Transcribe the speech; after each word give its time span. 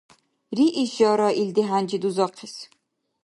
Риишара 0.57 1.29
илди 1.41 1.63
хӀянчи 1.67 1.97
дузахъес? 2.01 2.55